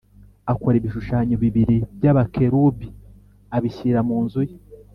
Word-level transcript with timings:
akora 0.51 0.75
ibishushanyo 0.77 1.35
bibiri 1.43 1.77
by 1.97 2.05
abakerubi 2.11 2.87
abishyira 3.55 3.99
mu 4.07 4.17
nzu 4.25 4.41
ye 4.49 4.55